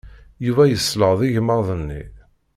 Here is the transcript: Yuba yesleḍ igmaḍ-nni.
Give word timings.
Yuba 0.45 0.63
yesleḍ 0.67 1.19
igmaḍ-nni. 1.23 2.03